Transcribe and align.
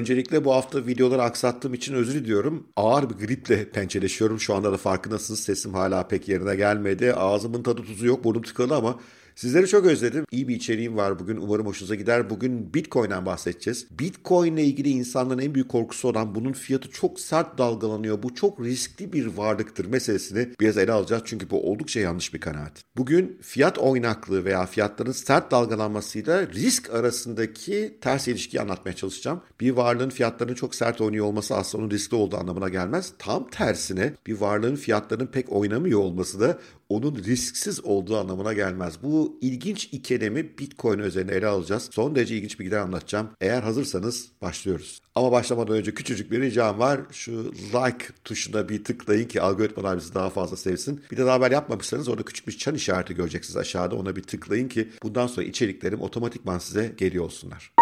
Öncelikle 0.00 0.44
bu 0.44 0.54
hafta 0.54 0.86
videoları 0.86 1.22
aksattığım 1.22 1.74
için 1.74 1.94
özür 1.94 2.14
diliyorum. 2.14 2.66
Ağır 2.76 3.10
bir 3.10 3.26
griple 3.26 3.70
pençeleşiyorum. 3.70 4.40
Şu 4.40 4.54
anda 4.54 4.72
da 4.72 4.76
farkındasınız. 4.76 5.40
Sesim 5.40 5.74
hala 5.74 6.08
pek 6.08 6.28
yerine 6.28 6.56
gelmedi. 6.56 7.14
Ağzımın 7.14 7.62
tadı 7.62 7.82
tuzu 7.82 8.06
yok. 8.06 8.24
Burnum 8.24 8.42
tıkalı 8.42 8.76
ama 8.76 9.00
Sizleri 9.40 9.68
çok 9.68 9.86
özledim. 9.86 10.24
İyi 10.30 10.48
bir 10.48 10.56
içeriğim 10.56 10.96
var 10.96 11.18
bugün. 11.18 11.36
Umarım 11.36 11.66
hoşunuza 11.66 11.94
gider. 11.94 12.30
Bugün 12.30 12.74
Bitcoin'den 12.74 13.26
bahsedeceğiz. 13.26 13.86
Bitcoin 13.98 14.52
ile 14.52 14.64
ilgili 14.64 14.88
insanların 14.88 15.38
en 15.38 15.54
büyük 15.54 15.68
korkusu 15.68 16.08
olan 16.08 16.34
bunun 16.34 16.52
fiyatı 16.52 16.90
çok 16.90 17.20
sert 17.20 17.58
dalgalanıyor. 17.58 18.22
Bu 18.22 18.34
çok 18.34 18.60
riskli 18.60 19.12
bir 19.12 19.26
varlıktır 19.26 19.84
meselesini 19.84 20.48
biraz 20.60 20.76
ele 20.76 20.92
alacağız. 20.92 21.22
Çünkü 21.24 21.50
bu 21.50 21.70
oldukça 21.70 22.00
yanlış 22.00 22.34
bir 22.34 22.40
kanaat. 22.40 22.84
Bugün 22.96 23.38
fiyat 23.42 23.78
oynaklığı 23.78 24.44
veya 24.44 24.66
fiyatların 24.66 25.12
sert 25.12 25.50
dalgalanmasıyla 25.50 26.46
risk 26.46 26.90
arasındaki 26.90 27.98
ters 28.00 28.28
ilişkiyi 28.28 28.60
anlatmaya 28.60 28.96
çalışacağım. 28.96 29.40
Bir 29.60 29.70
varlığın 29.70 30.10
fiyatlarının 30.10 30.54
çok 30.54 30.74
sert 30.74 31.00
oynuyor 31.00 31.26
olması 31.26 31.56
aslında 31.56 31.84
onun 31.84 31.90
riskli 31.90 32.14
olduğu 32.14 32.36
anlamına 32.36 32.68
gelmez. 32.68 33.12
Tam 33.18 33.50
tersine 33.50 34.14
bir 34.26 34.40
varlığın 34.40 34.76
fiyatlarının 34.76 35.26
pek 35.26 35.52
oynamıyor 35.52 36.00
olması 36.00 36.40
da 36.40 36.58
onun 36.90 37.16
risksiz 37.16 37.84
olduğu 37.84 38.16
anlamına 38.16 38.52
gelmez. 38.52 38.94
Bu 39.02 39.29
ilginç 39.40 39.84
ikilemi 39.92 40.58
Bitcoin 40.58 40.98
üzerine 40.98 41.32
ele 41.32 41.46
alacağız. 41.46 41.88
Son 41.92 42.14
derece 42.14 42.36
ilginç 42.36 42.60
bilgiler 42.60 42.78
anlatacağım. 42.78 43.28
Eğer 43.40 43.62
hazırsanız 43.62 44.28
başlıyoruz. 44.42 45.00
Ama 45.14 45.32
başlamadan 45.32 45.76
önce 45.76 45.94
küçücük 45.94 46.30
bir 46.30 46.40
ricam 46.40 46.78
var. 46.78 47.00
Şu 47.10 47.52
like 47.74 48.06
tuşuna 48.24 48.68
bir 48.68 48.84
tıklayın 48.84 49.28
ki 49.28 49.40
algoritmalar 49.40 49.98
bizi 49.98 50.14
daha 50.14 50.30
fazla 50.30 50.56
sevsin. 50.56 51.00
Bir 51.10 51.16
de 51.16 51.26
daha 51.26 51.34
haber 51.34 51.50
yapmamışsanız 51.50 52.08
orada 52.08 52.22
küçük 52.22 52.48
bir 52.48 52.58
çan 52.58 52.74
işareti 52.74 53.14
göreceksiniz 53.14 53.56
aşağıda. 53.56 53.96
Ona 53.96 54.16
bir 54.16 54.22
tıklayın 54.22 54.68
ki 54.68 54.88
bundan 55.02 55.26
sonra 55.26 55.46
içeriklerim 55.46 56.00
otomatikman 56.00 56.58
size 56.58 56.94
geliyor 56.98 57.24
olsunlar. 57.24 57.72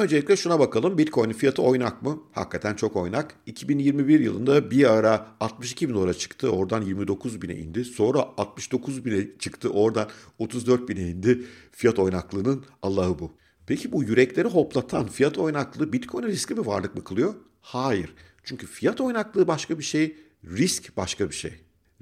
Öncelikle 0.00 0.36
şuna 0.36 0.58
bakalım. 0.58 0.98
Bitcoin'in 0.98 1.32
fiyatı 1.32 1.62
oynak 1.62 2.02
mı? 2.02 2.22
Hakikaten 2.32 2.74
çok 2.74 2.96
oynak. 2.96 3.34
2021 3.46 4.20
yılında 4.20 4.70
bir 4.70 4.90
ara 4.90 5.26
62 5.40 5.88
bin 5.88 5.94
dolara 5.94 6.14
çıktı. 6.14 6.50
Oradan 6.50 6.82
29 6.82 7.42
bine 7.42 7.56
indi. 7.56 7.84
Sonra 7.84 8.28
69 8.38 9.04
bine 9.04 9.26
çıktı. 9.38 9.70
Oradan 9.70 10.08
34 10.38 10.88
bine 10.88 11.00
indi. 11.00 11.44
Fiyat 11.72 11.98
oynaklığının 11.98 12.64
Allah'ı 12.82 13.18
bu. 13.18 13.32
Peki 13.66 13.92
bu 13.92 14.02
yürekleri 14.02 14.48
hoplatan 14.48 15.06
fiyat 15.06 15.38
oynaklığı 15.38 15.92
Bitcoin'e 15.92 16.26
riskli 16.26 16.56
bir 16.56 16.66
varlık 16.66 16.96
mı 16.96 17.04
kılıyor? 17.04 17.34
Hayır. 17.60 18.14
Çünkü 18.44 18.66
fiyat 18.66 19.00
oynaklığı 19.00 19.48
başka 19.48 19.78
bir 19.78 19.84
şey, 19.84 20.16
risk 20.44 20.96
başka 20.96 21.30
bir 21.30 21.34
şey. 21.34 21.52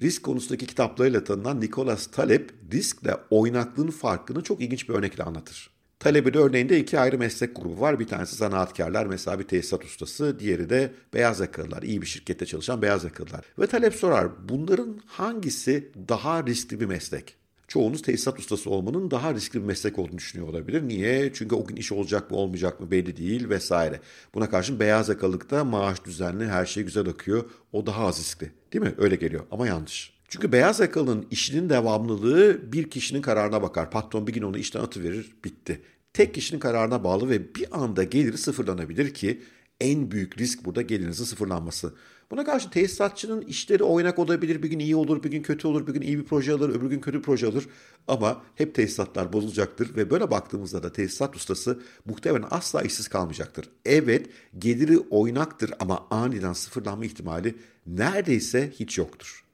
Risk 0.00 0.22
konusundaki 0.22 0.66
kitaplarıyla 0.66 1.24
tanınan 1.24 1.60
Nicholas 1.60 2.06
Taleb, 2.06 2.48
riskle 2.72 3.16
oynaklığın 3.30 3.90
farkını 3.90 4.42
çok 4.42 4.60
ilginç 4.60 4.88
bir 4.88 4.94
örnekle 4.94 5.24
anlatır. 5.24 5.77
Talebin 6.00 6.34
örneğinde 6.34 6.80
iki 6.80 6.98
ayrı 6.98 7.18
meslek 7.18 7.56
grubu 7.56 7.80
var. 7.80 8.00
Bir 8.00 8.06
tanesi 8.06 8.36
zanaatkarlar 8.36 9.06
mesela 9.06 9.38
bir 9.38 9.44
tesisat 9.44 9.84
ustası, 9.84 10.38
diğeri 10.38 10.70
de 10.70 10.92
beyaz 11.14 11.40
yakalılar, 11.40 11.82
iyi 11.82 12.02
bir 12.02 12.06
şirkette 12.06 12.46
çalışan 12.46 12.82
beyaz 12.82 13.04
yakalılar. 13.04 13.44
Ve 13.58 13.66
Talep 13.66 13.94
sorar 13.94 14.48
bunların 14.48 15.00
hangisi 15.06 15.92
daha 16.08 16.46
riskli 16.46 16.80
bir 16.80 16.86
meslek? 16.86 17.36
Çoğunuz 17.68 18.02
tesisat 18.02 18.38
ustası 18.38 18.70
olmanın 18.70 19.10
daha 19.10 19.34
riskli 19.34 19.60
bir 19.60 19.64
meslek 19.64 19.98
olduğunu 19.98 20.18
düşünüyor 20.18 20.48
olabilir. 20.48 20.88
Niye? 20.88 21.32
Çünkü 21.32 21.54
o 21.54 21.66
gün 21.66 21.76
iş 21.76 21.92
olacak 21.92 22.30
mı 22.30 22.36
olmayacak 22.36 22.80
mı 22.80 22.90
belli 22.90 23.16
değil 23.16 23.48
vesaire. 23.48 24.00
Buna 24.34 24.50
karşın 24.50 24.80
beyaz 24.80 25.08
yakalıkta 25.08 25.64
maaş 25.64 26.04
düzenli, 26.04 26.46
her 26.46 26.66
şey 26.66 26.82
güzel 26.82 27.08
akıyor. 27.08 27.44
O 27.72 27.86
daha 27.86 28.06
az 28.06 28.18
riskli. 28.18 28.52
Değil 28.72 28.84
mi? 28.84 28.94
Öyle 28.98 29.16
geliyor 29.16 29.44
ama 29.50 29.66
yanlış. 29.66 30.17
Çünkü 30.28 30.52
beyaz 30.52 30.80
yakalının 30.80 31.26
işinin 31.30 31.68
devamlılığı 31.68 32.72
bir 32.72 32.90
kişinin 32.90 33.22
kararına 33.22 33.62
bakar. 33.62 33.90
Patron 33.90 34.26
bir 34.26 34.32
gün 34.32 34.42
onu 34.42 34.58
işten 34.58 34.80
atıverir, 34.80 35.36
bitti. 35.44 35.82
Tek 36.12 36.34
kişinin 36.34 36.60
kararına 36.60 37.04
bağlı 37.04 37.30
ve 37.30 37.54
bir 37.54 37.82
anda 37.82 38.04
geliri 38.04 38.38
sıfırlanabilir 38.38 39.14
ki 39.14 39.42
en 39.80 40.10
büyük 40.10 40.38
risk 40.38 40.64
burada 40.64 40.82
gelirinizin 40.82 41.24
sıfırlanması. 41.24 41.94
Buna 42.30 42.44
karşı 42.44 42.70
tesisatçının 42.70 43.42
işleri 43.42 43.82
oynak 43.82 44.18
olabilir. 44.18 44.62
Bir 44.62 44.70
gün 44.70 44.78
iyi 44.78 44.96
olur, 44.96 45.22
bir 45.22 45.30
gün 45.30 45.42
kötü 45.42 45.68
olur, 45.68 45.86
bir 45.86 45.92
gün 45.92 46.02
iyi 46.02 46.18
bir 46.18 46.24
proje 46.24 46.52
alır, 46.52 46.68
öbür 46.68 46.90
gün 46.90 47.00
kötü 47.00 47.18
bir 47.18 47.22
proje 47.22 47.46
alır. 47.46 47.66
Ama 48.08 48.42
hep 48.54 48.74
tesisatlar 48.74 49.32
bozulacaktır 49.32 49.96
ve 49.96 50.10
böyle 50.10 50.30
baktığımızda 50.30 50.82
da 50.82 50.92
tesisat 50.92 51.36
ustası 51.36 51.80
muhtemelen 52.04 52.48
asla 52.50 52.82
işsiz 52.82 53.08
kalmayacaktır. 53.08 53.70
Evet 53.84 54.26
geliri 54.58 54.98
oynaktır 54.98 55.72
ama 55.80 56.06
aniden 56.10 56.52
sıfırlanma 56.52 57.04
ihtimali 57.04 57.54
neredeyse 57.86 58.72
hiç 58.78 58.98
yoktur. 58.98 59.47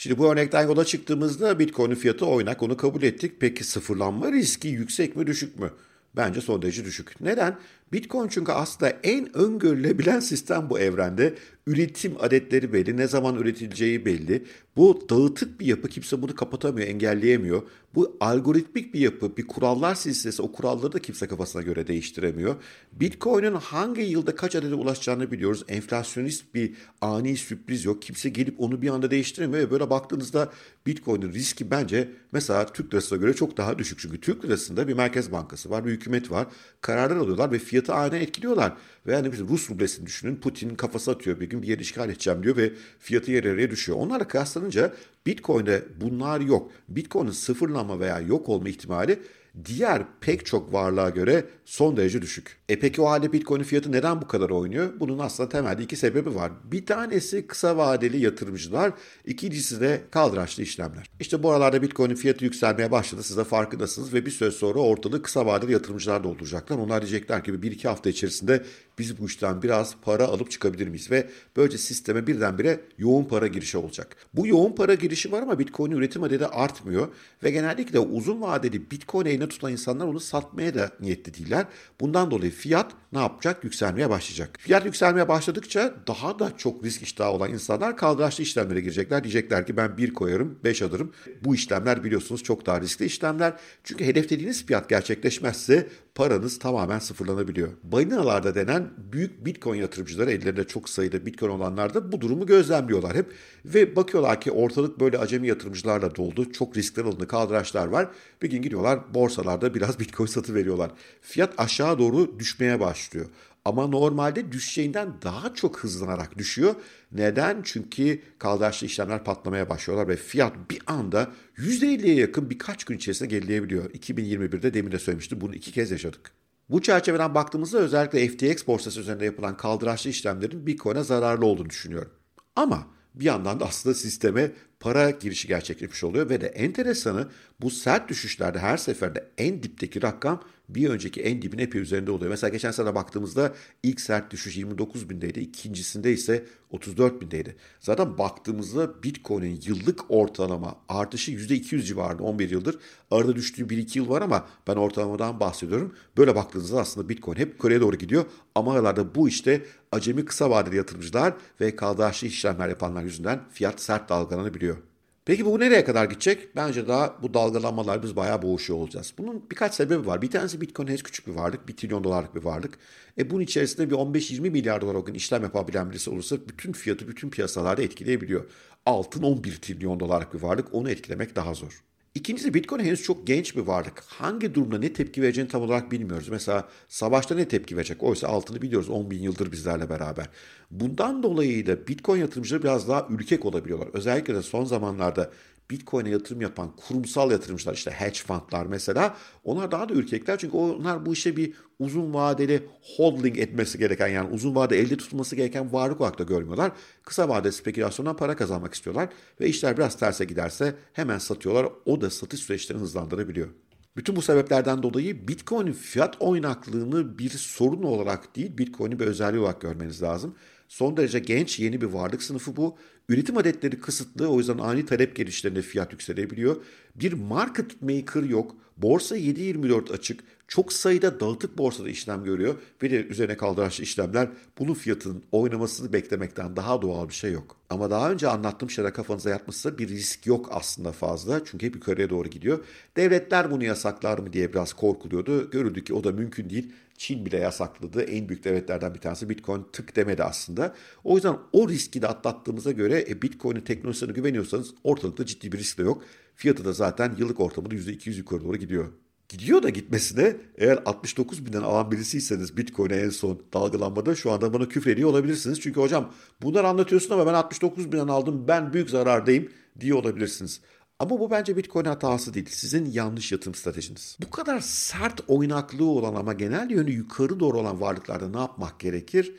Şimdi 0.00 0.18
bu 0.18 0.32
örnekten 0.32 0.62
yola 0.62 0.84
çıktığımızda 0.84 1.58
Bitcoin'in 1.58 1.94
fiyatı 1.94 2.26
oynak 2.26 2.62
onu 2.62 2.76
kabul 2.76 3.02
ettik. 3.02 3.32
Peki 3.40 3.64
sıfırlanma 3.64 4.32
riski 4.32 4.68
yüksek 4.68 5.16
mi 5.16 5.26
düşük 5.26 5.58
mü? 5.58 5.70
Bence 6.16 6.40
son 6.40 6.62
derece 6.62 6.84
düşük. 6.84 7.20
Neden? 7.20 7.58
Bitcoin 7.92 8.28
çünkü 8.28 8.52
aslında 8.52 8.90
en 9.02 9.36
öngörülebilen 9.36 10.20
sistem 10.20 10.70
bu 10.70 10.78
evrende. 10.78 11.34
Üretim 11.66 12.14
adetleri 12.20 12.72
belli, 12.72 12.96
ne 12.96 13.08
zaman 13.08 13.36
üretileceği 13.36 14.04
belli. 14.04 14.44
Bu 14.76 15.06
dağıtık 15.10 15.60
bir 15.60 15.66
yapı, 15.66 15.88
kimse 15.88 16.22
bunu 16.22 16.34
kapatamıyor, 16.34 16.88
engelleyemiyor. 16.88 17.62
Bu 17.94 18.16
algoritmik 18.20 18.94
bir 18.94 19.00
yapı, 19.00 19.36
bir 19.36 19.46
kurallar 19.46 19.94
silsilesi, 19.94 20.42
o 20.42 20.52
kuralları 20.52 20.92
da 20.92 20.98
kimse 20.98 21.26
kafasına 21.26 21.62
göre 21.62 21.86
değiştiremiyor. 21.86 22.56
Bitcoin'in 22.92 23.54
hangi 23.54 24.02
yılda 24.02 24.34
kaç 24.34 24.56
adede 24.56 24.74
ulaşacağını 24.74 25.30
biliyoruz. 25.30 25.64
Enflasyonist 25.68 26.54
bir 26.54 26.74
ani 27.00 27.36
sürpriz 27.36 27.84
yok. 27.84 28.02
Kimse 28.02 28.28
gelip 28.28 28.60
onu 28.60 28.82
bir 28.82 28.88
anda 28.88 29.10
değiştiremiyor 29.10 29.70
böyle 29.70 29.90
baktığınızda 29.90 30.52
Bitcoin'in 30.86 31.32
riski 31.32 31.70
bence 31.70 32.08
mesela 32.32 32.66
Türk 32.66 32.94
lirasına 32.94 33.18
göre 33.18 33.34
çok 33.34 33.56
daha 33.56 33.78
düşük. 33.78 33.98
Çünkü 33.98 34.20
Türk 34.20 34.44
lirasında 34.44 34.88
bir 34.88 34.94
merkez 34.94 35.32
bankası 35.32 35.70
var, 35.70 35.86
bir 35.86 35.90
hükümet 35.90 36.30
var. 36.30 36.46
Kararlar 36.80 37.16
alıyorlar 37.16 37.52
ve 37.52 37.58
fiyatı 37.78 37.94
aynen 37.94 38.20
etkiliyorlar. 38.20 38.72
Ve 39.06 39.12
yani 39.12 39.32
biz 39.32 39.40
Rus 39.40 39.70
rublesini 39.70 40.06
düşünün. 40.06 40.36
Putin 40.36 40.74
kafası 40.74 41.10
atıyor 41.10 41.40
bir 41.40 41.50
gün 41.50 41.62
bir 41.62 41.68
yeri 41.68 41.80
işgal 41.80 42.10
edeceğim 42.10 42.42
diyor 42.42 42.56
ve 42.56 42.72
fiyatı 42.98 43.30
yer 43.32 43.44
yarıya 43.44 43.70
düşüyor. 43.70 43.98
Onlarla 43.98 44.28
kıyaslanınca 44.28 44.94
Bitcoin'de 45.26 45.84
bunlar 46.00 46.40
yok. 46.40 46.70
Bitcoin'in 46.88 47.30
sıfırlanma 47.30 48.00
veya 48.00 48.20
yok 48.20 48.48
olma 48.48 48.68
ihtimali 48.68 49.18
diğer 49.64 50.02
pek 50.20 50.46
çok 50.46 50.72
varlığa 50.72 51.10
göre 51.10 51.44
son 51.64 51.96
derece 51.96 52.22
düşük. 52.22 52.56
E 52.68 52.78
peki 52.78 53.02
o 53.02 53.06
halde 53.06 53.32
Bitcoin'in 53.32 53.64
fiyatı 53.64 53.92
neden 53.92 54.22
bu 54.22 54.28
kadar 54.28 54.50
oynuyor? 54.50 54.92
Bunun 55.00 55.18
aslında 55.18 55.48
temelde 55.48 55.82
iki 55.82 55.96
sebebi 55.96 56.34
var. 56.34 56.52
Bir 56.64 56.86
tanesi 56.86 57.46
kısa 57.46 57.76
vadeli 57.76 58.24
yatırımcılar, 58.24 58.92
ikincisi 59.24 59.80
de 59.80 60.00
kaldıraçlı 60.10 60.62
işlemler. 60.62 61.10
İşte 61.20 61.42
bu 61.42 61.50
aralarda 61.50 61.82
Bitcoin'in 61.82 62.14
fiyatı 62.14 62.44
yükselmeye 62.44 62.90
başladı. 62.90 63.22
Siz 63.22 63.36
de 63.36 63.44
farkındasınız 63.44 64.14
ve 64.14 64.26
bir 64.26 64.30
süre 64.30 64.50
sonra 64.50 64.78
ortalığı 64.78 65.22
kısa 65.22 65.46
vadeli 65.46 65.72
yatırımcılar 65.72 66.24
dolduracaklar. 66.24 66.78
Onlar 66.78 67.02
diyecekler 67.02 67.44
ki 67.44 67.62
bir 67.62 67.72
iki 67.72 67.88
hafta 67.88 68.10
içerisinde 68.10 68.64
biz 68.98 69.18
bu 69.20 69.26
işten 69.26 69.62
biraz 69.62 69.94
para 70.02 70.24
alıp 70.24 70.50
çıkabilir 70.50 70.88
miyiz? 70.88 71.10
Ve 71.10 71.28
böylece 71.56 71.78
sisteme 71.78 72.26
birdenbire 72.26 72.80
yoğun 72.98 73.24
para 73.24 73.46
girişi 73.46 73.78
olacak. 73.78 74.16
Bu 74.34 74.46
yoğun 74.46 74.72
para 74.72 74.94
girişi 74.94 75.32
var 75.32 75.42
ama 75.42 75.58
Bitcoin 75.58 75.90
üretim 75.90 76.22
adedi 76.22 76.46
artmıyor 76.46 77.08
ve 77.42 77.50
genellikle 77.50 77.98
uzun 77.98 78.40
vadeli 78.40 78.90
Bitcoin 78.90 79.26
eline 79.26 79.48
tutan 79.48 79.72
insanlar 79.72 80.06
onu 80.06 80.20
satmaya 80.20 80.74
da 80.74 80.90
niyetli 81.00 81.34
değiller. 81.34 81.66
Bundan 82.00 82.30
dolayı 82.30 82.50
fiyat 82.50 82.92
ne 83.12 83.18
yapacak? 83.18 83.64
Yükselmeye 83.64 84.10
başlayacak. 84.10 84.58
Fiyat 84.58 84.84
yükselmeye 84.84 85.28
başladıkça 85.28 85.94
daha 86.06 86.38
da 86.38 86.56
çok 86.56 86.84
risk 86.84 87.02
iştahı 87.02 87.30
olan 87.30 87.52
insanlar 87.52 87.96
kaldıraçlı 87.96 88.42
işlemlere 88.42 88.80
girecekler. 88.80 89.24
Diyecekler 89.24 89.66
ki 89.66 89.76
ben 89.76 89.96
bir 89.96 90.14
koyarım, 90.14 90.58
beş 90.64 90.82
alırım. 90.82 91.12
Bu 91.44 91.54
işlemler 91.54 92.04
biliyorsunuz 92.04 92.42
çok 92.42 92.66
daha 92.66 92.80
riskli 92.80 93.04
işlemler. 93.04 93.52
Çünkü 93.84 94.04
hedeflediğiniz 94.04 94.66
fiyat 94.66 94.88
gerçekleşmezse 94.88 95.88
paranız 96.14 96.58
tamamen 96.58 96.98
sıfırlanabiliyor. 96.98 97.68
Balinalarda 97.82 98.54
denen 98.54 98.87
büyük 99.12 99.46
bitcoin 99.46 99.80
yatırımcıları 99.80 100.30
ellerinde 100.30 100.64
çok 100.64 100.88
sayıda 100.88 101.26
bitcoin 101.26 101.50
olanlar 101.50 101.94
da 101.94 102.12
bu 102.12 102.20
durumu 102.20 102.46
gözlemliyorlar 102.46 103.16
hep. 103.16 103.32
Ve 103.64 103.96
bakıyorlar 103.96 104.40
ki 104.40 104.50
ortalık 104.50 105.00
böyle 105.00 105.18
acemi 105.18 105.48
yatırımcılarla 105.48 106.14
doldu. 106.14 106.52
Çok 106.52 106.76
riskler 106.76 107.04
alındı, 107.04 107.28
kaldıraçlar 107.28 107.86
var. 107.86 108.08
Bir 108.42 108.50
gün 108.50 108.62
gidiyorlar 108.62 109.14
borsalarda 109.14 109.74
biraz 109.74 109.98
bitcoin 110.00 110.26
satı 110.26 110.54
veriyorlar. 110.54 110.90
Fiyat 111.20 111.54
aşağı 111.60 111.98
doğru 111.98 112.38
düşmeye 112.38 112.80
başlıyor. 112.80 113.26
Ama 113.64 113.86
normalde 113.86 114.52
düşeceğinden 114.52 115.12
daha 115.22 115.54
çok 115.54 115.78
hızlanarak 115.78 116.38
düşüyor. 116.38 116.74
Neden? 117.12 117.60
Çünkü 117.64 118.22
kaldıraçlı 118.38 118.86
işlemler 118.86 119.24
patlamaya 119.24 119.68
başlıyorlar 119.68 120.08
ve 120.08 120.16
fiyat 120.16 120.70
bir 120.70 120.82
anda 120.86 121.32
%50'ye 121.56 122.14
yakın 122.14 122.50
birkaç 122.50 122.84
gün 122.84 122.96
içerisinde 122.96 123.28
gerileyebiliyor. 123.28 123.90
2021'de 123.90 124.74
demin 124.74 124.92
de 124.92 124.98
söylemiştim 124.98 125.40
bunu 125.40 125.54
iki 125.54 125.72
kez 125.72 125.90
yaşadık. 125.90 126.37
Bu 126.70 126.82
çerçeveden 126.82 127.34
baktığımızda 127.34 127.78
özellikle 127.78 128.28
FTX 128.28 128.66
borsası 128.66 129.00
üzerinde 129.00 129.24
yapılan 129.24 129.56
kaldıraçlı 129.56 130.10
işlemlerin 130.10 130.66
Bitcoin'e 130.66 131.02
zararlı 131.02 131.46
olduğunu 131.46 131.70
düşünüyorum. 131.70 132.12
Ama 132.56 132.86
bir 133.14 133.24
yandan 133.24 133.60
da 133.60 133.66
aslında 133.66 133.94
sisteme 133.94 134.52
para 134.80 135.10
girişi 135.10 135.48
gerçekleşmiş 135.48 136.04
oluyor 136.04 136.30
ve 136.30 136.40
de 136.40 136.46
enteresanı 136.46 137.28
bu 137.60 137.70
sert 137.70 138.08
düşüşlerde 138.08 138.58
her 138.58 138.76
seferde 138.76 139.30
en 139.38 139.62
dipteki 139.62 140.02
rakam 140.02 140.42
bir 140.68 140.88
önceki 140.88 141.22
en 141.22 141.42
dibin 141.42 141.58
epey 141.58 141.80
üzerinde 141.80 142.10
oluyor. 142.10 142.30
Mesela 142.30 142.50
geçen 142.50 142.70
sene 142.70 142.94
baktığımızda 142.94 143.54
ilk 143.82 144.00
sert 144.00 144.30
düşüş 144.30 144.56
29 144.56 145.10
bindeydi. 145.10 145.40
ikincisinde 145.40 146.12
ise 146.12 146.44
34 146.70 147.20
bindeydi. 147.20 147.56
Zaten 147.80 148.18
baktığımızda 148.18 149.02
Bitcoin'in 149.02 149.60
yıllık 149.66 150.10
ortalama 150.10 150.76
artışı 150.88 151.32
%200 151.32 151.82
civarında 151.82 152.22
11 152.22 152.50
yıldır. 152.50 152.78
Arada 153.10 153.36
düştüğü 153.36 153.66
1-2 153.66 153.98
yıl 153.98 154.08
var 154.08 154.22
ama 154.22 154.48
ben 154.66 154.76
ortalamadan 154.76 155.40
bahsediyorum. 155.40 155.94
Böyle 156.16 156.34
baktığınızda 156.34 156.80
aslında 156.80 157.08
Bitcoin 157.08 157.36
hep 157.36 157.52
yukarıya 157.52 157.80
doğru 157.80 157.96
gidiyor. 157.96 158.24
Ama 158.54 158.72
aralarda 158.72 159.14
bu 159.14 159.28
işte 159.28 159.64
acemi 159.92 160.24
kısa 160.24 160.50
vadeli 160.50 160.76
yatırımcılar 160.76 161.34
ve 161.60 161.76
kaldıraçlı 161.76 162.26
işlemler 162.26 162.68
yapanlar 162.68 163.02
yüzünden 163.02 163.40
fiyat 163.50 163.80
sert 163.80 164.08
dalgalanabiliyor. 164.08 164.87
Peki 165.28 165.46
bu 165.46 165.60
nereye 165.60 165.84
kadar 165.84 166.04
gidecek? 166.04 166.56
Bence 166.56 166.88
daha 166.88 167.22
bu 167.22 167.34
dalgalanmalar 167.34 168.02
biz 168.02 168.16
bayağı 168.16 168.42
boğuşuyor 168.42 168.78
olacağız. 168.78 169.12
Bunun 169.18 169.50
birkaç 169.50 169.74
sebebi 169.74 170.06
var. 170.06 170.22
Bir 170.22 170.30
tanesi 170.30 170.60
Bitcoin 170.60 170.88
henüz 170.88 171.02
küçük 171.02 171.26
bir 171.26 171.32
varlık. 171.32 171.68
1 171.68 171.76
trilyon 171.76 172.04
dolarlık 172.04 172.34
bir 172.34 172.44
varlık. 172.44 172.78
E 173.18 173.30
bunun 173.30 173.40
içerisinde 173.40 173.90
bir 173.90 173.94
15-20 173.94 174.50
milyar 174.50 174.80
dolar 174.80 175.00
gün 175.00 175.14
işlem 175.14 175.42
yapabilen 175.42 175.90
birisi 175.90 176.10
olursa 176.10 176.36
bütün 176.48 176.72
fiyatı 176.72 177.08
bütün 177.08 177.30
piyasalarda 177.30 177.82
etkileyebiliyor. 177.82 178.50
Altın 178.86 179.22
11 179.22 179.56
trilyon 179.56 180.00
dolarlık 180.00 180.34
bir 180.34 180.42
varlık. 180.42 180.74
Onu 180.74 180.90
etkilemek 180.90 181.36
daha 181.36 181.54
zor. 181.54 181.82
İkincisi 182.18 182.54
Bitcoin 182.54 182.84
henüz 182.84 183.02
çok 183.02 183.26
genç 183.26 183.56
bir 183.56 183.60
varlık. 183.60 184.04
Hangi 184.06 184.54
durumda 184.54 184.78
ne 184.78 184.92
tepki 184.92 185.22
vereceğini 185.22 185.50
tam 185.50 185.62
olarak 185.62 185.92
bilmiyoruz. 185.92 186.28
Mesela 186.28 186.68
savaşta 186.88 187.34
ne 187.34 187.48
tepki 187.48 187.76
verecek? 187.76 188.02
Oysa 188.02 188.28
altını 188.28 188.62
biliyoruz 188.62 188.88
10 188.88 189.10
bin 189.10 189.22
yıldır 189.22 189.52
bizlerle 189.52 189.90
beraber. 189.90 190.28
Bundan 190.70 191.22
dolayı 191.22 191.66
da 191.66 191.86
Bitcoin 191.86 192.20
yatırımcıları 192.20 192.62
biraz 192.62 192.88
daha 192.88 193.06
ürkek 193.10 193.44
olabiliyorlar. 193.44 193.88
Özellikle 193.92 194.34
de 194.34 194.42
son 194.42 194.64
zamanlarda 194.64 195.30
Bitcoin'e 195.70 196.10
yatırım 196.10 196.40
yapan 196.40 196.76
kurumsal 196.76 197.30
yatırımcılar 197.30 197.74
işte 197.74 197.90
hedge 197.90 198.18
fundlar 198.18 198.66
mesela 198.66 199.16
onlar 199.44 199.70
daha 199.70 199.88
da 199.88 199.94
ürkekler 199.94 200.38
çünkü 200.38 200.56
onlar 200.56 201.06
bu 201.06 201.12
işe 201.12 201.36
bir 201.36 201.54
uzun 201.78 202.14
vadeli 202.14 202.66
holding 202.96 203.38
etmesi 203.38 203.78
gereken 203.78 204.08
yani 204.08 204.30
uzun 204.30 204.54
vade 204.54 204.78
elde 204.78 204.96
tutulması 204.96 205.36
gereken 205.36 205.72
varlık 205.72 206.00
olarak 206.00 206.18
da 206.18 206.22
görmüyorlar. 206.22 206.72
Kısa 207.04 207.28
vade 207.28 207.52
spekülasyondan 207.52 208.16
para 208.16 208.36
kazanmak 208.36 208.74
istiyorlar 208.74 209.08
ve 209.40 209.48
işler 209.48 209.76
biraz 209.76 209.96
terse 209.98 210.24
giderse 210.24 210.74
hemen 210.92 211.18
satıyorlar. 211.18 211.68
O 211.86 212.00
da 212.00 212.10
satış 212.10 212.40
süreçlerini 212.40 212.82
hızlandırabiliyor. 212.82 213.48
Bütün 213.96 214.16
bu 214.16 214.22
sebeplerden 214.22 214.82
dolayı 214.82 215.28
Bitcoin'in 215.28 215.72
fiyat 215.72 216.16
oynaklığını 216.20 217.18
bir 217.18 217.30
sorun 217.30 217.82
olarak 217.82 218.36
değil, 218.36 218.58
Bitcoin'i 218.58 219.00
bir 219.00 219.06
özelliği 219.06 219.42
olarak 219.42 219.60
görmeniz 219.60 220.02
lazım. 220.02 220.34
Son 220.68 220.96
derece 220.96 221.18
genç 221.18 221.58
yeni 221.58 221.80
bir 221.80 221.86
varlık 221.86 222.22
sınıfı 222.22 222.56
bu. 222.56 222.76
Üretim 223.08 223.36
adetleri 223.36 223.80
kısıtlı 223.80 224.28
o 224.28 224.38
yüzden 224.38 224.58
ani 224.58 224.86
talep 224.86 225.16
gelişlerinde 225.16 225.62
fiyat 225.62 225.92
yükselebiliyor. 225.92 226.56
Bir 226.94 227.12
market 227.12 227.82
maker 227.82 228.22
yok. 228.22 228.56
Borsa 228.76 229.16
7.24 229.16 229.92
açık. 229.92 230.20
Çok 230.48 230.72
sayıda 230.72 231.20
dağıtık 231.20 231.58
borsada 231.58 231.88
işlem 231.88 232.24
görüyor 232.24 232.54
ve 232.82 232.90
de 232.90 233.06
üzerine 233.06 233.36
kaldıraçlı 233.36 233.84
işlemler 233.84 234.28
bunun 234.58 234.74
fiyatının 234.74 235.22
oynamasını 235.32 235.92
beklemekten 235.92 236.56
daha 236.56 236.82
doğal 236.82 237.08
bir 237.08 237.14
şey 237.14 237.32
yok. 237.32 237.56
Ama 237.70 237.90
daha 237.90 238.12
önce 238.12 238.28
anlattığım 238.28 238.70
şeyler 238.70 238.92
kafanıza 238.92 239.30
yatmışsa 239.30 239.78
bir 239.78 239.88
risk 239.88 240.26
yok 240.26 240.48
aslında 240.52 240.92
fazla 240.92 241.44
çünkü 241.44 241.66
hep 241.66 241.74
yukarıya 241.74 242.10
doğru 242.10 242.28
gidiyor. 242.28 242.64
Devletler 242.96 243.50
bunu 243.50 243.64
yasaklar 243.64 244.18
mı 244.18 244.32
diye 244.32 244.52
biraz 244.52 244.72
korkuluyordu. 244.72 245.50
Görüldü 245.50 245.84
ki 245.84 245.94
o 245.94 246.04
da 246.04 246.12
mümkün 246.12 246.50
değil. 246.50 246.72
Çin 246.98 247.26
bile 247.26 247.36
yasakladı. 247.36 248.02
En 248.02 248.28
büyük 248.28 248.44
devletlerden 248.44 248.94
bir 248.94 249.00
tanesi 249.00 249.28
Bitcoin 249.28 249.66
tık 249.72 249.96
demedi 249.96 250.24
aslında. 250.24 250.74
O 251.04 251.14
yüzden 251.14 251.36
o 251.52 251.68
riski 251.68 252.02
de 252.02 252.08
atlattığımıza 252.08 252.72
göre 252.72 253.04
e, 253.08 253.22
Bitcoin'in 253.22 253.60
teknolojisine 253.60 254.12
güveniyorsanız 254.12 254.74
ortalıkta 254.84 255.26
ciddi 255.26 255.52
bir 255.52 255.58
risk 255.58 255.78
de 255.78 255.82
yok. 255.82 256.02
Fiyatı 256.34 256.64
da 256.64 256.72
zaten 256.72 257.14
yıllık 257.18 257.40
ortamında 257.40 257.74
%200 257.74 258.18
yukarı 258.18 258.44
doğru 258.44 258.56
gidiyor. 258.56 258.92
Gidiyor 259.28 259.62
da 259.62 259.68
gitmesine 259.68 260.36
eğer 260.58 260.78
69 260.86 261.46
binden 261.46 261.62
alan 261.62 261.90
birisiyseniz 261.90 262.56
Bitcoin'e 262.56 262.96
en 262.96 263.10
son 263.10 263.42
dalgalanmada 263.52 264.14
şu 264.14 264.30
anda 264.30 264.52
bana 264.52 264.68
küfür 264.68 264.90
ediyor 264.90 265.10
olabilirsiniz. 265.10 265.60
Çünkü 265.60 265.80
hocam 265.80 266.12
bunları 266.42 266.68
anlatıyorsun 266.68 267.14
ama 267.14 267.26
ben 267.26 267.34
69 267.34 267.92
binden 267.92 268.08
aldım 268.08 268.44
ben 268.48 268.72
büyük 268.72 268.90
zarardayım 268.90 269.48
diye 269.80 269.94
olabilirsiniz. 269.94 270.60
Ama 271.00 271.20
bu 271.20 271.30
bence 271.30 271.56
Bitcoin 271.56 271.84
hatası 271.84 272.34
değil. 272.34 272.46
Sizin 272.50 272.90
yanlış 272.90 273.32
yatırım 273.32 273.54
stratejiniz. 273.54 274.16
Bu 274.22 274.30
kadar 274.30 274.60
sert 274.60 275.20
oynaklığı 275.28 275.84
olan 275.86 276.14
ama 276.14 276.32
genel 276.32 276.70
yönü 276.70 276.90
yukarı 276.90 277.40
doğru 277.40 277.58
olan 277.58 277.80
varlıklarda 277.80 278.28
ne 278.28 278.38
yapmak 278.38 278.80
gerekir? 278.80 279.34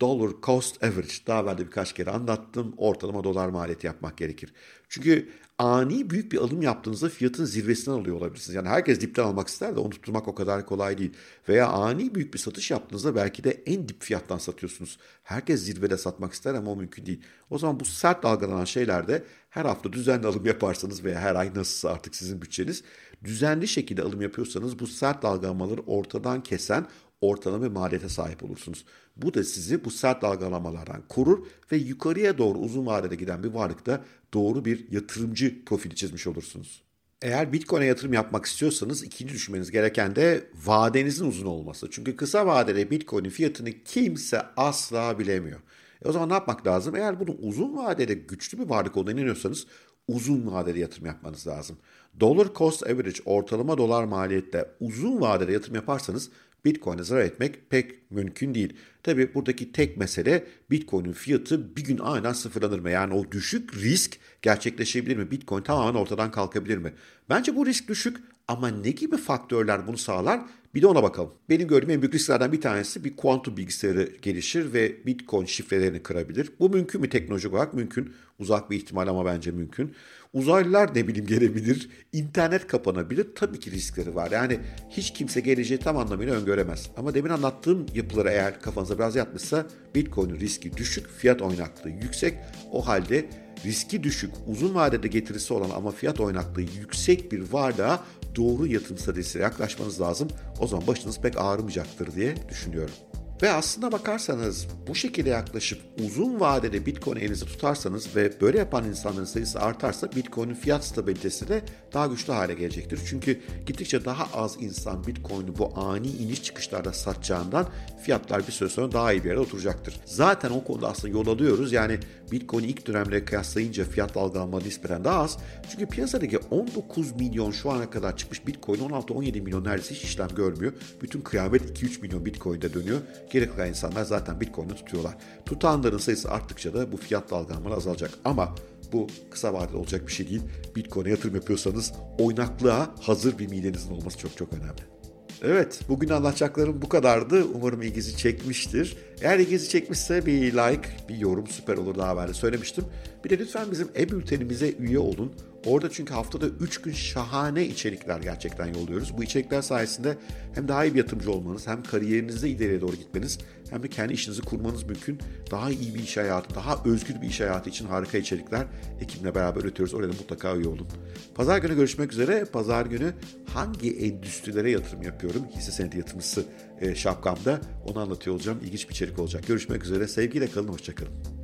Dollar 0.00 0.30
cost 0.42 0.84
average. 0.84 1.14
Daha 1.26 1.42
evvel 1.42 1.58
de 1.58 1.66
birkaç 1.66 1.92
kere 1.92 2.10
anlattım. 2.10 2.74
Ortalama 2.76 3.24
dolar 3.24 3.48
maliyeti 3.48 3.86
yapmak 3.86 4.16
gerekir. 4.16 4.52
Çünkü 4.88 5.28
ani 5.58 6.10
büyük 6.10 6.32
bir 6.32 6.38
alım 6.38 6.62
yaptığınızda 6.62 7.08
fiyatın 7.08 7.44
zirvesinden 7.44 7.96
alıyor 7.96 8.16
olabilirsiniz. 8.16 8.54
Yani 8.54 8.68
herkes 8.68 9.00
dipten 9.00 9.22
almak 9.22 9.48
ister 9.48 9.76
de 9.76 9.80
onu 9.80 9.90
tutturmak 9.90 10.28
o 10.28 10.34
kadar 10.34 10.66
kolay 10.66 10.98
değil. 10.98 11.12
Veya 11.48 11.68
ani 11.68 12.14
büyük 12.14 12.34
bir 12.34 12.38
satış 12.38 12.70
yaptığınızda 12.70 13.14
belki 13.14 13.44
de 13.44 13.50
en 13.66 13.88
dip 13.88 14.02
fiyattan 14.02 14.38
satıyorsunuz. 14.38 14.98
Herkes 15.22 15.60
zirvede 15.62 15.96
satmak 15.98 16.32
ister 16.32 16.54
ama 16.54 16.70
o 16.70 16.76
mümkün 16.76 17.06
değil. 17.06 17.22
O 17.50 17.58
zaman 17.58 17.80
bu 17.80 17.84
sert 17.84 18.22
dalgalanan 18.22 18.64
şeylerde 18.64 19.24
her 19.50 19.64
hafta 19.64 19.92
düzenli 19.92 20.26
alım 20.26 20.46
yaparsanız 20.46 21.04
veya 21.04 21.20
her 21.20 21.34
ay 21.34 21.54
nasılsa 21.54 21.90
artık 21.90 22.16
sizin 22.16 22.42
bütçeniz 22.42 22.82
düzenli 23.24 23.68
şekilde 23.68 24.02
alım 24.02 24.22
yapıyorsanız 24.22 24.78
bu 24.78 24.86
sert 24.86 25.22
dalgalanmaları 25.22 25.80
ortadan 25.80 26.42
kesen 26.42 26.86
ortalama 27.20 27.68
maliyete 27.68 28.08
sahip 28.08 28.44
olursunuz. 28.44 28.84
Bu 29.16 29.34
da 29.34 29.44
sizi 29.44 29.84
bu 29.84 29.90
sert 29.90 30.22
dalgalamalardan 30.22 31.02
korur 31.08 31.46
ve 31.72 31.76
yukarıya 31.76 32.38
doğru 32.38 32.58
uzun 32.58 32.86
vadede 32.86 33.14
giden 33.14 33.42
bir 33.42 33.48
varlıkta 33.48 34.04
doğru 34.34 34.64
bir 34.64 34.92
yatırımcı 34.92 35.64
profili 35.64 35.94
çizmiş 35.94 36.26
olursunuz. 36.26 36.82
Eğer 37.22 37.52
Bitcoin'e 37.52 37.86
yatırım 37.86 38.12
yapmak 38.12 38.46
istiyorsanız 38.46 39.02
ikinci 39.02 39.34
düşünmeniz 39.34 39.70
gereken 39.70 40.16
de 40.16 40.46
vadenizin 40.64 41.26
uzun 41.26 41.46
olması. 41.46 41.88
Çünkü 41.90 42.16
kısa 42.16 42.46
vadede 42.46 42.90
Bitcoin'in 42.90 43.30
fiyatını 43.30 43.70
kimse 43.84 44.42
asla 44.56 45.18
bilemiyor. 45.18 45.60
E 46.04 46.08
o 46.08 46.12
zaman 46.12 46.28
ne 46.28 46.32
yapmak 46.32 46.66
lazım? 46.66 46.96
Eğer 46.96 47.20
bunu 47.20 47.36
uzun 47.40 47.76
vadede 47.76 48.14
güçlü 48.14 48.58
bir 48.58 48.68
varlık 48.68 48.96
olduğuna 48.96 49.12
inanıyorsanız 49.12 49.66
uzun 50.08 50.52
vadeli 50.52 50.78
yatırım 50.78 51.06
yapmanız 51.06 51.46
lazım. 51.46 51.78
Dollar 52.20 52.54
cost 52.54 52.82
average 52.82 53.22
ortalama 53.24 53.78
dolar 53.78 54.04
maliyette 54.04 54.70
uzun 54.80 55.20
vadede 55.20 55.52
yatırım 55.52 55.74
yaparsanız 55.74 56.30
Bitcoin'e 56.66 57.02
zarar 57.02 57.20
etmek 57.20 57.70
pek 57.70 58.10
mümkün 58.10 58.54
değil. 58.54 58.76
Tabi 59.02 59.34
buradaki 59.34 59.72
tek 59.72 59.96
mesele 59.96 60.46
Bitcoin'in 60.70 61.12
fiyatı 61.12 61.76
bir 61.76 61.84
gün 61.84 61.98
aynen 61.98 62.32
sıfırlanır 62.32 62.78
mı? 62.78 62.90
Yani 62.90 63.14
o 63.14 63.30
düşük 63.30 63.76
risk 63.76 64.18
gerçekleşebilir 64.42 65.16
mi? 65.16 65.30
Bitcoin 65.30 65.62
tamamen 65.62 66.00
ortadan 66.00 66.30
kalkabilir 66.30 66.78
mi? 66.78 66.92
Bence 67.28 67.56
bu 67.56 67.66
risk 67.66 67.88
düşük 67.88 68.16
ama 68.48 68.68
ne 68.68 68.90
gibi 68.90 69.16
faktörler 69.16 69.86
bunu 69.86 69.98
sağlar? 69.98 70.40
Bir 70.76 70.82
de 70.82 70.86
ona 70.86 71.02
bakalım. 71.02 71.32
Benim 71.48 71.68
gördüğüm 71.68 71.90
en 71.90 72.02
büyük 72.02 72.14
risklerden 72.14 72.52
bir 72.52 72.60
tanesi 72.60 73.04
bir 73.04 73.16
kuantum 73.16 73.56
bilgisayarı 73.56 74.08
gelişir 74.22 74.72
ve 74.72 75.06
Bitcoin 75.06 75.46
şifrelerini 75.46 76.02
kırabilir. 76.02 76.52
Bu 76.60 76.70
mümkün 76.70 77.00
mü 77.00 77.08
teknolojik 77.08 77.52
olarak? 77.52 77.74
Mümkün. 77.74 78.12
Uzak 78.38 78.70
bir 78.70 78.76
ihtimal 78.76 79.08
ama 79.08 79.24
bence 79.24 79.50
mümkün. 79.50 79.94
Uzaylılar 80.32 80.94
ne 80.94 81.08
bileyim 81.08 81.26
gelebilir. 81.26 81.90
İnternet 82.12 82.66
kapanabilir. 82.66 83.26
Tabii 83.34 83.60
ki 83.60 83.70
riskleri 83.70 84.14
var. 84.14 84.30
Yani 84.30 84.58
hiç 84.90 85.12
kimse 85.12 85.40
geleceği 85.40 85.78
tam 85.78 85.96
anlamıyla 85.96 86.34
öngöremez. 86.34 86.90
Ama 86.96 87.14
demin 87.14 87.30
anlattığım 87.30 87.86
yapıları 87.94 88.30
eğer 88.30 88.60
kafanıza 88.60 88.98
biraz 88.98 89.16
yatmışsa 89.16 89.66
Bitcoin'in 89.94 90.40
riski 90.40 90.76
düşük, 90.76 91.08
fiyat 91.08 91.42
oynaklığı 91.42 91.90
yüksek. 91.90 92.34
O 92.72 92.86
halde 92.86 93.24
riski 93.64 94.02
düşük, 94.02 94.34
uzun 94.46 94.74
vadede 94.74 95.08
getirisi 95.08 95.54
olan 95.54 95.70
ama 95.70 95.90
fiyat 95.90 96.20
oynaklığı 96.20 96.62
yüksek 96.62 97.32
bir 97.32 97.52
varlığa 97.52 98.04
doğru 98.36 98.66
yatırım 98.66 98.98
stratejisiyle 98.98 99.44
yaklaşmanız 99.44 100.00
lazım. 100.00 100.28
O 100.60 100.66
zaman 100.66 100.86
başınız 100.86 101.20
pek 101.20 101.40
ağrımayacaktır 101.40 102.14
diye 102.14 102.34
düşünüyorum. 102.48 102.94
Ve 103.42 103.50
aslında 103.50 103.92
bakarsanız 103.92 104.66
bu 104.88 104.94
şekilde 104.94 105.30
yaklaşıp 105.30 105.78
uzun 106.04 106.40
vadede 106.40 106.86
Bitcoin 106.86 107.16
elinizi 107.16 107.46
tutarsanız 107.46 108.16
ve 108.16 108.40
böyle 108.40 108.58
yapan 108.58 108.84
insanların 108.84 109.24
sayısı 109.24 109.60
artarsa 109.60 110.12
Bitcoin'in 110.12 110.54
fiyat 110.54 110.84
stabilitesi 110.84 111.48
de 111.48 111.62
daha 111.94 112.06
güçlü 112.06 112.32
hale 112.32 112.54
gelecektir. 112.54 113.00
Çünkü 113.10 113.40
gittikçe 113.66 114.04
daha 114.04 114.40
az 114.40 114.56
insan 114.60 115.06
Bitcoin'i 115.06 115.58
bu 115.58 115.72
ani 115.78 116.08
iniş 116.08 116.42
çıkışlarda 116.42 116.92
satacağından 116.92 117.68
fiyatlar 118.02 118.46
bir 118.46 118.52
süre 118.52 118.68
sonra 118.68 118.92
daha 118.92 119.12
iyi 119.12 119.24
bir 119.24 119.28
yere 119.28 119.38
oturacaktır. 119.38 120.00
Zaten 120.04 120.50
o 120.50 120.64
konuda 120.64 120.88
aslında 120.88 121.18
yol 121.18 121.26
alıyoruz. 121.26 121.72
Yani 121.72 121.98
Bitcoin 122.32 122.64
ilk 122.64 122.86
dönemle 122.86 123.24
kıyaslayınca 123.24 123.84
fiyat 123.84 124.14
dalgalanma 124.14 124.58
nispeten 124.58 125.04
daha 125.04 125.22
az. 125.22 125.38
Çünkü 125.70 125.86
piyasadaki 125.86 126.38
19 126.38 127.12
milyon 127.12 127.50
şu 127.50 127.70
ana 127.70 127.90
kadar 127.90 128.16
çıkmış 128.16 128.46
Bitcoin 128.46 128.78
16-17 128.78 129.40
milyon 129.40 129.64
neredeyse 129.64 129.94
hiç 129.94 130.02
işlem 130.04 130.28
görmüyor. 130.28 130.72
Bütün 131.02 131.20
kıyamet 131.20 131.82
2-3 131.82 132.00
milyon 132.00 132.24
Bitcoin'de 132.24 132.74
dönüyor. 132.74 133.00
Geri 133.30 133.50
kalan 133.50 133.68
insanlar 133.68 134.04
zaten 134.04 134.40
Bitcoin'i 134.40 134.74
tutuyorlar. 134.74 135.14
Tutanların 135.46 135.98
sayısı 135.98 136.30
arttıkça 136.30 136.74
da 136.74 136.92
bu 136.92 136.96
fiyat 136.96 137.30
dalgalanmaları 137.30 137.76
azalacak. 137.76 138.10
Ama 138.24 138.54
bu 138.92 139.06
kısa 139.30 139.54
vadede 139.54 139.76
olacak 139.76 140.06
bir 140.06 140.12
şey 140.12 140.28
değil. 140.28 140.42
Bitcoin'e 140.76 141.10
yatırım 141.10 141.34
yapıyorsanız 141.34 141.92
oynaklığa 142.18 142.94
hazır 143.00 143.38
bir 143.38 143.48
midenizin 143.48 143.92
olması 143.92 144.18
çok 144.18 144.36
çok 144.36 144.52
önemli. 144.52 144.96
Evet, 145.42 145.80
bugün 145.88 146.08
anlatacaklarım 146.08 146.82
bu 146.82 146.88
kadardı. 146.88 147.44
Umarım 147.54 147.82
ilginizi 147.82 148.16
çekmiştir. 148.16 148.96
Eğer 149.22 149.38
ilginizi 149.38 149.68
çekmişse 149.68 150.26
bir 150.26 150.52
like, 150.52 150.88
bir 151.08 151.16
yorum 151.16 151.46
süper 151.46 151.76
olur 151.76 151.98
daha 151.98 152.12
evvel 152.12 152.32
söylemiştim. 152.32 152.84
Bir 153.24 153.30
de 153.30 153.38
lütfen 153.38 153.70
bizim 153.70 153.88
e-bültenimize 153.98 154.72
üye 154.78 154.98
olun. 154.98 155.32
Orada 155.66 155.90
çünkü 155.90 156.14
haftada 156.14 156.46
3 156.46 156.82
gün 156.82 156.92
şahane 156.92 157.64
içerikler 157.66 158.20
gerçekten 158.20 158.66
yolluyoruz. 158.66 159.18
Bu 159.18 159.24
içerikler 159.24 159.62
sayesinde 159.62 160.16
hem 160.54 160.68
daha 160.68 160.84
iyi 160.84 160.94
bir 160.94 160.98
yatırımcı 160.98 161.32
olmanız 161.32 161.66
hem 161.66 161.82
kariyerinizde 161.82 162.48
ileriye 162.48 162.80
doğru 162.80 162.96
gitmeniz 162.96 163.38
hem 163.70 163.82
de 163.82 163.88
kendi 163.88 164.12
işinizi 164.12 164.42
kurmanız 164.42 164.84
mümkün. 164.84 165.18
Daha 165.50 165.70
iyi 165.70 165.94
bir 165.94 166.02
iş 166.02 166.16
hayatı, 166.16 166.54
daha 166.54 166.82
özgür 166.84 167.22
bir 167.22 167.26
iş 167.26 167.40
hayatı 167.40 167.70
için 167.70 167.86
harika 167.86 168.18
içerikler 168.18 168.66
ekibimle 169.00 169.34
beraber 169.34 169.60
üretiyoruz. 169.60 169.94
Oraya 169.94 170.08
da 170.08 170.12
mutlaka 170.12 170.56
üye 170.56 170.68
olun. 170.68 170.88
Pazar 171.34 171.58
günü 171.58 171.74
görüşmek 171.74 172.12
üzere. 172.12 172.44
Pazar 172.44 172.86
günü 172.86 173.12
hangi 173.54 173.96
endüstrilere 173.96 174.70
yatırım 174.70 175.02
yapıyorum? 175.02 175.42
Hisse 175.56 175.72
senedi 175.72 175.98
yatırımcısı 175.98 176.44
e, 176.80 176.94
şapkamda. 176.94 177.60
Onu 177.86 177.98
anlatıyor 177.98 178.36
olacağım. 178.36 178.58
İlginç 178.64 178.88
bir 178.88 178.94
içerik 178.94 179.18
olacak. 179.18 179.46
Görüşmek 179.46 179.84
üzere. 179.84 180.08
Sevgiyle 180.08 180.46
kalın. 180.50 180.68
Hoşçakalın. 180.68 181.35